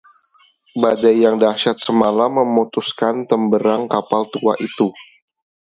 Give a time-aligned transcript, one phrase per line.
[0.81, 4.87] badai yang dahsyat semalam memutuskan temberang kapal tua itu